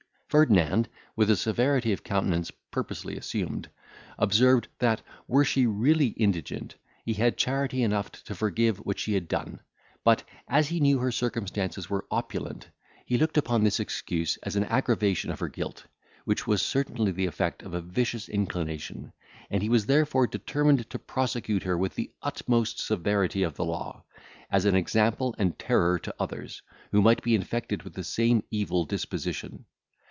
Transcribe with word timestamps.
Ferdinand, 0.33 0.87
with 1.17 1.29
a 1.29 1.35
severity 1.35 1.91
of 1.91 2.05
countenance 2.05 2.51
purposely 2.71 3.17
assumed, 3.17 3.69
observed 4.17 4.69
that, 4.79 5.01
were 5.27 5.43
she 5.43 5.65
really 5.67 6.07
indigent, 6.15 6.75
he 7.03 7.15
had 7.15 7.35
charity 7.35 7.83
enough 7.83 8.09
to 8.13 8.33
forgive 8.33 8.77
what 8.77 8.97
she 8.97 9.13
had 9.13 9.27
done; 9.27 9.59
but, 10.05 10.23
as 10.47 10.69
he 10.69 10.79
knew 10.79 10.99
her 10.99 11.11
circumstances 11.11 11.89
were 11.89 12.05
opulent, 12.09 12.69
he 13.05 13.17
looked 13.17 13.37
upon 13.37 13.65
this 13.65 13.77
excuse 13.81 14.37
as 14.37 14.55
an 14.55 14.63
aggravation 14.63 15.31
of 15.31 15.39
her 15.41 15.49
guilt, 15.49 15.85
which 16.23 16.47
was 16.47 16.61
certainly 16.61 17.11
the 17.11 17.25
effect 17.25 17.61
of 17.61 17.73
a 17.73 17.81
vicious 17.81 18.29
inclination; 18.29 19.11
and 19.49 19.61
he 19.61 19.67
was 19.67 19.85
therefore 19.87 20.27
determined 20.27 20.89
to 20.89 20.97
prosecute 20.97 21.63
her 21.63 21.77
with 21.77 21.95
the 21.95 22.09
utmost 22.21 22.79
severity 22.79 23.43
of 23.43 23.55
the 23.55 23.65
law, 23.65 24.01
as 24.49 24.63
an 24.63 24.75
example 24.77 25.35
and 25.37 25.59
terror 25.59 25.99
to 25.99 26.15
others, 26.17 26.61
who 26.93 27.01
might 27.01 27.21
be 27.21 27.35
infected 27.35 27.83
with 27.83 27.95
the 27.95 28.03
same 28.05 28.41
evil 28.49 28.85
disposition. 28.85 29.65